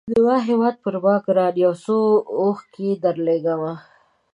[0.17, 1.97] زما هیواده پر ما ګرانه یو څو
[2.41, 3.73] اوښکي درلېږمه